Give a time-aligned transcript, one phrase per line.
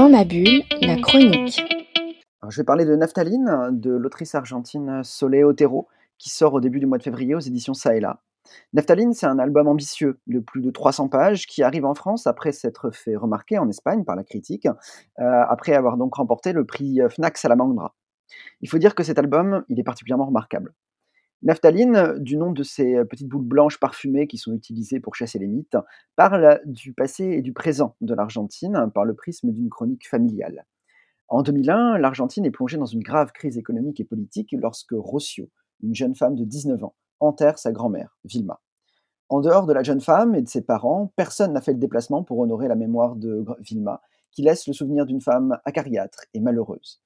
[0.00, 1.62] Dans ma bulle, la chronique.
[2.48, 6.86] je vais parler de Naphtaline, de l'autrice argentine Soleil Otero, qui sort au début du
[6.86, 8.22] mois de février aux éditions là.
[8.72, 12.52] Naphtaline, c'est un album ambitieux de plus de 300 pages qui arrive en France après
[12.52, 17.00] s'être fait remarquer en Espagne par la critique, euh, après avoir donc remporté le prix
[17.10, 17.94] Fnac Salamandra.
[18.62, 20.72] Il faut dire que cet album, il est particulièrement remarquable.
[21.42, 25.46] Naphtaline, du nom de ces petites boules blanches parfumées qui sont utilisées pour chasser les
[25.46, 25.78] mythes,
[26.14, 30.66] parle du passé et du présent de l'Argentine par le prisme d'une chronique familiale.
[31.28, 35.48] En 2001, l'Argentine est plongée dans une grave crise économique et politique lorsque Rocio,
[35.82, 38.60] une jeune femme de 19 ans, enterre sa grand-mère, Vilma.
[39.30, 42.22] En dehors de la jeune femme et de ses parents, personne n'a fait le déplacement
[42.22, 47.00] pour honorer la mémoire de Vilma, qui laisse le souvenir d'une femme acariâtre et malheureuse.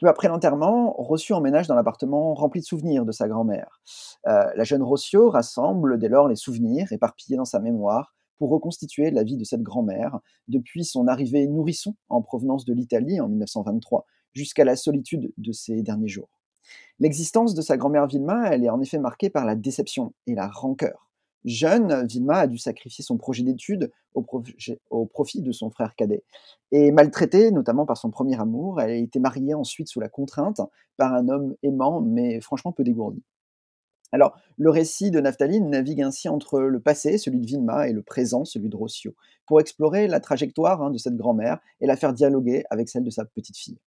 [0.00, 3.82] Peu après l'enterrement, Rossio emménage dans l'appartement rempli de souvenirs de sa grand-mère.
[4.26, 9.10] Euh, la jeune Rossio rassemble dès lors les souvenirs éparpillés dans sa mémoire pour reconstituer
[9.10, 14.06] la vie de cette grand-mère, depuis son arrivée nourrisson en provenance de l'Italie en 1923
[14.32, 16.30] jusqu'à la solitude de ses derniers jours.
[16.98, 20.48] L'existence de sa grand-mère Vilma, elle est en effet marquée par la déception et la
[20.48, 21.09] rancœur.
[21.44, 26.22] Jeune, Vilma a dû sacrifier son projet d'études au, profit de son frère cadet.
[26.72, 30.60] Et maltraitée, notamment par son premier amour, elle a été mariée ensuite sous la contrainte
[30.96, 33.22] par un homme aimant, mais franchement peu dégourdi.
[34.12, 38.02] Alors, le récit de Naphtaline navigue ainsi entre le passé, celui de Vilma, et le
[38.02, 39.14] présent, celui de Rossio,
[39.46, 43.10] pour explorer la trajectoire hein, de cette grand-mère et la faire dialoguer avec celle de
[43.10, 43.78] sa petite fille.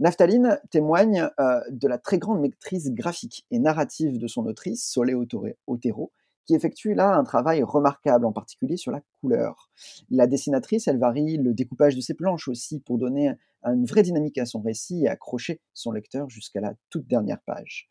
[0.00, 5.14] Naphtaline témoigne euh, de la très grande maîtrise graphique et narrative de son autrice, Solé
[5.14, 6.10] Otero,
[6.46, 9.70] qui effectue là un travail remarquable, en particulier sur la couleur.
[10.10, 13.32] La dessinatrice, elle varie le découpage de ses planches aussi pour donner
[13.64, 17.88] une vraie dynamique à son récit et accrocher son lecteur jusqu'à la toute dernière page.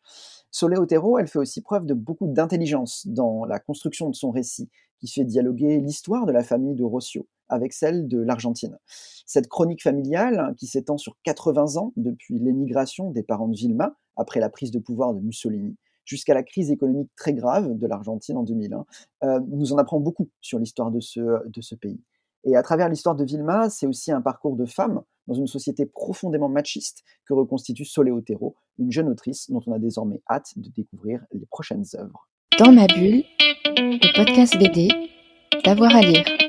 [0.50, 4.70] Soleil Otero, elle fait aussi preuve de beaucoup d'intelligence dans la construction de son récit,
[5.00, 8.78] qui fait dialoguer l'histoire de la famille de Rossio avec celle de l'Argentine.
[9.26, 14.40] Cette chronique familiale, qui s'étend sur 80 ans depuis l'émigration des parents de Vilma, après
[14.40, 18.42] la prise de pouvoir de Mussolini, jusqu'à la crise économique très grave de l'Argentine en
[18.42, 18.84] 2001,
[19.24, 22.00] euh, nous en apprend beaucoup sur l'histoire de ce, de ce pays.
[22.44, 25.86] Et à travers l'histoire de Vilma, c'est aussi un parcours de femme dans une société
[25.86, 30.68] profondément machiste que reconstitue Solé Otero, une jeune autrice dont on a désormais hâte de
[30.68, 32.28] découvrir les prochaines œuvres.
[32.58, 33.24] Dans ma bulle,
[33.76, 34.88] le podcast BD,
[35.64, 36.43] d'avoir à lire.